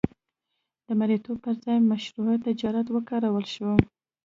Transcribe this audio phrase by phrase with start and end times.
[0.87, 3.69] د مریتوب پر ځای مشروع تجارت وکارول شو.